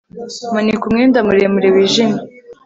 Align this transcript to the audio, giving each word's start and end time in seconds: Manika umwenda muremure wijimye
Manika 0.53 0.83
umwenda 0.87 1.17
muremure 1.27 1.67
wijimye 1.75 2.19